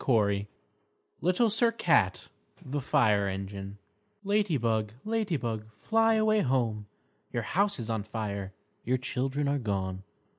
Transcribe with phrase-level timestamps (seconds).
[1.21, 2.27] LITTLE SIR CAT
[2.65, 3.77] The Fire Engine
[4.25, 6.87] _Lady Bug, Lady Bug, fly away home;
[7.31, 8.51] Your house is on fire,
[8.83, 10.01] your children are gone!